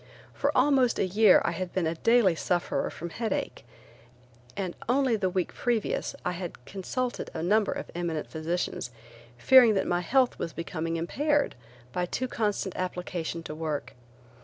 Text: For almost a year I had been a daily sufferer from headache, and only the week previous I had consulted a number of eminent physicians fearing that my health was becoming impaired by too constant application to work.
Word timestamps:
For 0.33 0.51
almost 0.57 0.97
a 0.97 1.05
year 1.05 1.43
I 1.45 1.51
had 1.51 1.73
been 1.73 1.85
a 1.85 1.93
daily 1.93 2.33
sufferer 2.33 2.89
from 2.89 3.11
headache, 3.11 3.63
and 4.57 4.75
only 4.89 5.15
the 5.15 5.29
week 5.29 5.53
previous 5.53 6.15
I 6.25 6.31
had 6.31 6.65
consulted 6.65 7.29
a 7.35 7.43
number 7.43 7.71
of 7.71 7.91
eminent 7.93 8.25
physicians 8.25 8.89
fearing 9.37 9.75
that 9.75 9.85
my 9.85 10.01
health 10.01 10.39
was 10.39 10.53
becoming 10.53 10.95
impaired 10.97 11.53
by 11.93 12.07
too 12.07 12.27
constant 12.27 12.75
application 12.77 13.43
to 13.43 13.53
work. 13.53 13.93